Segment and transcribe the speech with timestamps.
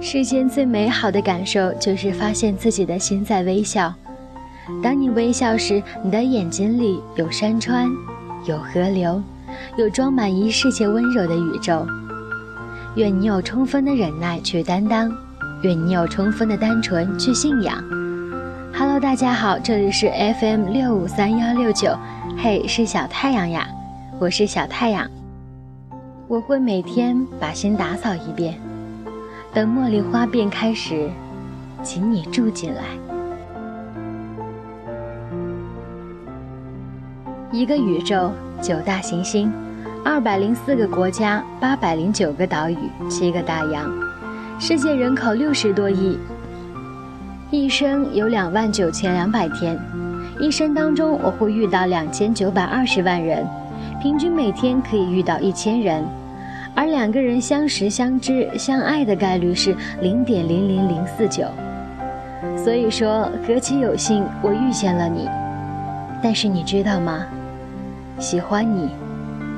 [0.00, 3.92] 世间最美好的感受就是发现自己的心在微笑。
[4.80, 7.88] 当你微笑时，你的眼睛里有山川，
[8.44, 9.20] 有河流，
[9.76, 11.84] 有装满一世界温柔的宇宙。
[12.94, 15.10] 愿你有充分的忍耐去担当，
[15.62, 17.82] 愿你有充分的单纯去信仰。
[18.72, 20.08] Hello，大家好，这里是
[20.40, 21.96] FM 六五三幺六九，
[22.38, 23.66] 嘿，是小太阳呀，
[24.18, 25.10] 我是小太阳。
[26.28, 28.60] 我会每天把心打扫一遍。
[29.54, 31.08] 等茉莉花变开时，
[31.82, 32.82] 请你住进来。
[37.50, 38.30] 一个宇宙，
[38.60, 39.50] 九大行星，
[40.04, 42.76] 二百零四个国家，八百零九个岛屿，
[43.08, 43.90] 七个大洋，
[44.60, 46.18] 世界人口六十多亿。
[47.50, 49.80] 一生有两万九千两百天，
[50.38, 53.46] 一生当中我会遇到两千九百二十万人，
[54.02, 56.04] 平均每天可以遇到一千人。
[56.74, 61.46] 而两个人相识、相知、相爱的概率是零点零零零四九，
[62.54, 65.26] 所以说何其有幸我遇见了你。
[66.22, 67.24] 但是你知道吗？
[68.18, 68.90] 喜欢你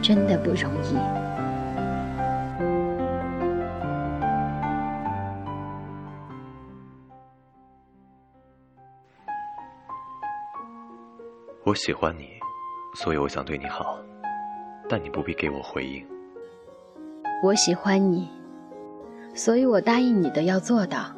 [0.00, 1.19] 真的不容易。
[11.70, 12.28] 我喜欢你，
[12.96, 13.96] 所以我想对你好，
[14.88, 16.04] 但你不必给我回应。
[17.44, 18.28] 我喜欢你，
[19.36, 21.14] 所以我答应你的要做到，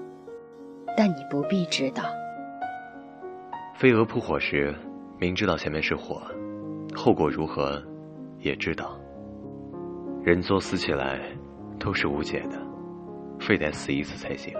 [0.95, 2.05] 但你不必知道。
[3.77, 4.75] 飞蛾扑火时，
[5.19, 6.21] 明知道前面是火，
[6.95, 7.83] 后果如何，
[8.39, 9.01] 也知道。
[10.23, 11.19] 人作死起来，
[11.79, 12.61] 都是无解的，
[13.41, 14.55] 非得死一次才行。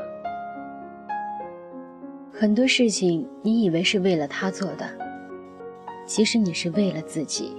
[2.33, 5.02] 很多事情你以为是为了他做的，
[6.15, 7.57] 其实你是为了自己，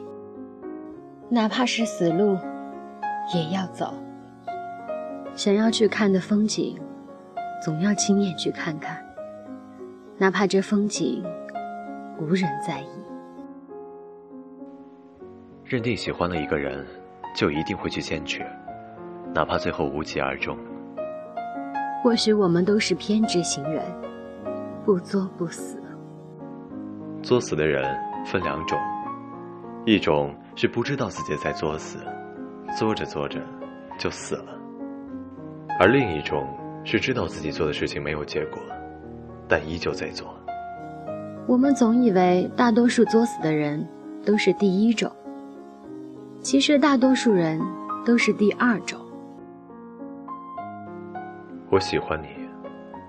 [1.28, 2.38] 哪怕是死路。
[3.34, 3.92] 也要走。
[5.34, 6.78] 想要去看的风景，
[7.66, 9.04] 总要亲眼去看看，
[10.20, 11.24] 哪怕这风景
[12.20, 12.88] 无人在意。
[15.66, 16.86] 认定喜欢了一个人，
[17.36, 18.46] 就一定会去坚持，
[19.34, 20.56] 哪怕最后无疾而终。
[22.04, 23.84] 或许我们都是偏执型人，
[24.86, 25.82] 不作不死。
[27.24, 27.84] 作死的人
[28.26, 28.80] 分两种，
[29.86, 32.00] 一种是不知道自己在作死。
[32.76, 33.40] 作着作着，
[34.00, 34.58] 就死了。
[35.80, 36.48] 而另一种
[36.84, 38.60] 是知道自己做的事情没有结果，
[39.48, 40.36] 但依旧在做。
[41.48, 43.88] 我们总以为大多数作死的人
[44.26, 45.12] 都是第一种，
[46.42, 47.62] 其实大多数人
[48.04, 49.00] 都是第二种。
[51.70, 52.28] 我喜欢你，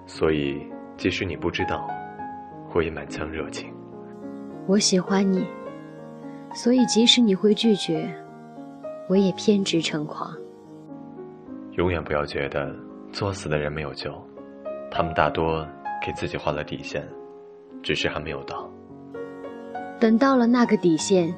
[0.06, 0.66] 所以
[0.96, 1.88] 即使你不知道，
[2.74, 3.73] 我也满腔热情。
[4.66, 5.46] 我喜欢你，
[6.54, 8.08] 所以即使你会拒绝。
[9.06, 10.34] 我也偏执成狂。
[11.72, 12.74] 永远不要觉得
[13.12, 14.10] 作死的人没有救，
[14.90, 15.66] 他们大多
[16.02, 17.06] 给自己画了底线，
[17.82, 18.66] 只是还没有到。
[20.00, 21.34] 等到了那个底线，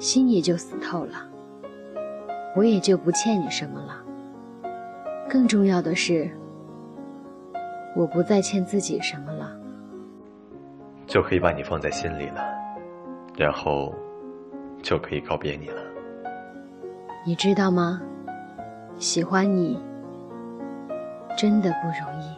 [0.00, 1.30] 心也就死透了，
[2.56, 4.02] 我也就不欠你什么了。
[5.28, 6.28] 更重要的是，
[7.94, 9.56] 我不再欠自己什么了，
[11.16, 12.44] 就可以把你放在心里了，
[13.38, 13.90] 然后
[14.82, 15.80] 就可以告别你了。
[17.24, 18.02] 你知道吗？
[18.98, 19.82] 喜欢你
[21.34, 22.36] 真的不容易。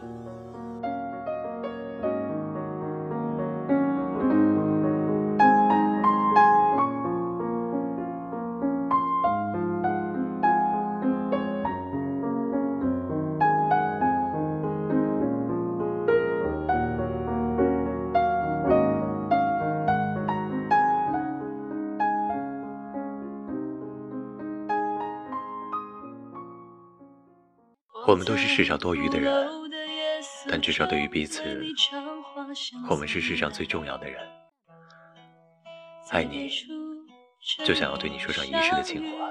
[28.09, 29.47] 我们都是世上多余的人，
[30.51, 31.43] 但至少对于彼此，
[32.89, 34.19] 我们是世上最重要的人。
[36.09, 36.49] 爱你，
[37.66, 39.28] 就想要对你说上一世的情话。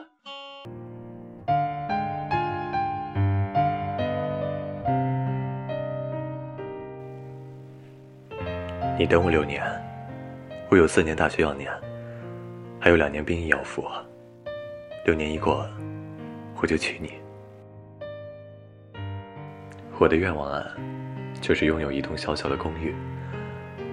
[9.00, 9.64] 你等我六年，
[10.70, 11.72] 我有四年大学要念，
[12.80, 13.84] 还有两年兵役要服。
[15.04, 15.68] 六年一过，
[16.62, 17.14] 我就娶你。
[20.00, 20.64] 我的愿望啊，
[21.42, 22.94] 就是拥有一栋小小的公寓。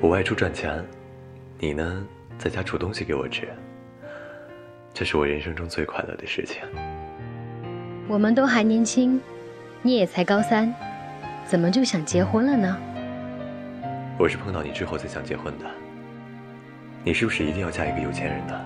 [0.02, 0.84] 我外出赚钱，
[1.58, 2.06] 你呢，
[2.36, 3.48] 在家煮东西给我吃。
[4.92, 6.62] 这是我人生中最快乐的事情。
[8.06, 9.18] 我们都还年轻，
[9.80, 10.72] 你也才高三，
[11.46, 12.76] 怎么就想结婚了呢？
[14.18, 15.64] 我是碰到你之后才想结婚的。
[17.02, 18.60] 你是不是一定要嫁一个有钱人呢？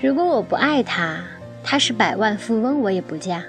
[0.00, 1.22] 如果我不爱他，
[1.62, 3.42] 他是百万富翁，我也不嫁；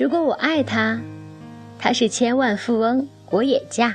[0.00, 0.98] 如果我爱他，
[1.80, 3.94] 他是千万富翁，我也嫁。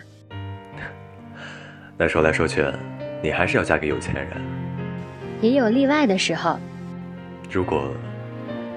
[1.98, 2.66] 那说来说去，
[3.22, 4.28] 你还是要嫁给有钱人。
[5.40, 6.58] 也有例外的时候。
[7.52, 7.94] 如果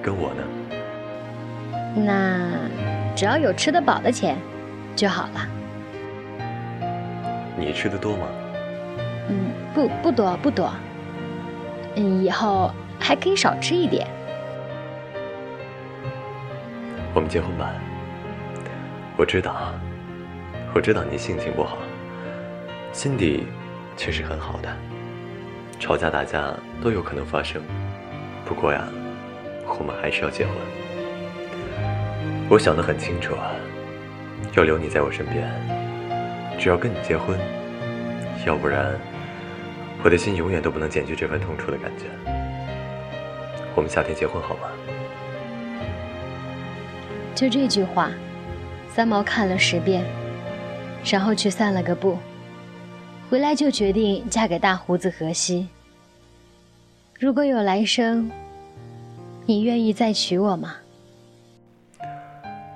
[0.03, 0.43] 跟我呢？
[1.95, 2.39] 那
[3.15, 4.37] 只要有吃得饱的钱
[4.95, 5.47] 就好了。
[7.57, 8.27] 你吃的多吗？
[9.29, 10.71] 嗯，不不多不多。
[11.95, 14.07] 嗯，以后还可以少吃一点。
[17.15, 17.73] 我们结婚吧。
[19.19, 19.73] 我知道，
[20.73, 21.79] 我知道你性情不好，
[22.93, 23.45] 心底
[23.97, 24.69] 却是很好的。
[25.77, 27.61] 吵架打架都有可能发生，
[28.45, 28.87] 不过呀，
[29.77, 30.55] 我们还是要结婚。
[32.49, 33.35] 我想得很清楚，
[34.55, 35.51] 要留你在我身边，
[36.57, 37.37] 只要跟你结婚，
[38.47, 38.97] 要不然
[40.01, 42.05] 我的心永远都不能减去这份痛楚的感觉。
[43.75, 44.69] 我们夏天结婚好吗？
[47.35, 48.09] 就这句话。
[48.93, 50.03] 三毛看了十遍，
[51.05, 52.17] 然后去散了个步，
[53.29, 55.69] 回来就决定嫁给大胡子荷西。
[57.17, 58.29] 如果有来生，
[59.45, 60.75] 你愿意再娶我吗？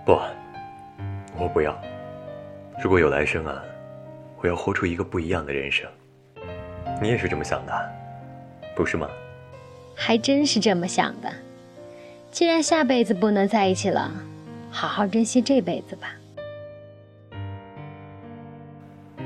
[0.06, 0.18] 不，
[1.38, 1.78] 我不要。
[2.82, 3.62] 如果有来生啊，
[4.42, 5.90] 我要活出一个不一样的人生。
[7.02, 7.92] 你也是这么想的，
[8.76, 9.10] 不是吗？
[9.96, 11.32] 还真是这么想的。
[12.32, 14.12] 既然下辈子不能在一起了。
[14.74, 16.16] 好好珍惜这辈子吧。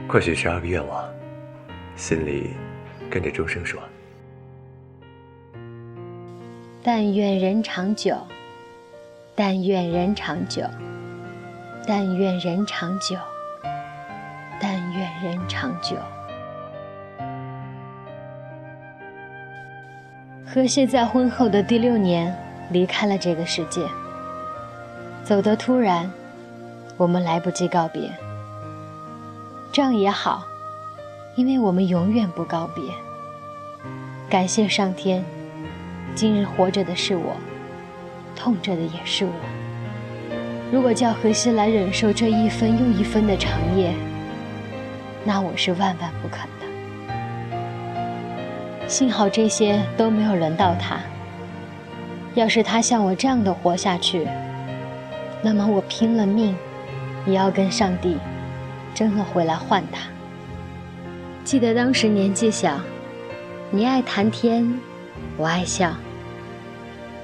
[0.06, 1.10] 快许十二个愿望，
[1.96, 2.52] 心里
[3.10, 3.82] 跟着钟声说
[6.84, 8.18] ：“但愿人长久，
[9.36, 10.64] 但愿人长久，
[11.88, 13.16] 但愿人长久，
[14.62, 15.96] 但愿人长久。”
[20.46, 22.38] 何谢在婚后的第六年
[22.72, 23.82] 离开了这个世界。
[25.28, 26.10] 走得突然，
[26.96, 28.10] 我们来不及告别。
[29.74, 30.48] 这样也好，
[31.36, 32.82] 因为我们永远不告别。
[34.30, 35.22] 感谢上天，
[36.16, 37.36] 今日活着的是我，
[38.38, 39.32] 痛着的也是我。
[40.72, 43.94] 如果叫荷西来忍受这一分又一分的长夜，
[45.26, 46.66] 那我是万万不肯的。
[48.88, 50.98] 幸好这些都没有轮到他。
[52.34, 54.26] 要是他像我这样的活下去，
[55.42, 56.56] 那么我拼了命，
[57.26, 58.18] 也要跟上帝
[58.94, 60.02] 争了回来换他。
[61.44, 62.80] 记得当时年纪小，
[63.72, 64.68] 你爱谈天，
[65.38, 65.94] 我爱笑。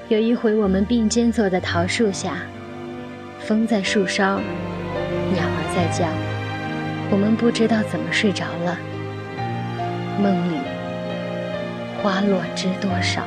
[0.08, 2.36] 有一回我们并肩坐在桃树下，
[3.40, 4.38] 风在树梢，
[5.32, 6.06] 鸟儿在叫，
[7.10, 8.78] 我们不知道怎么睡着了。
[10.22, 10.58] 梦里
[12.02, 13.22] 花落知多少。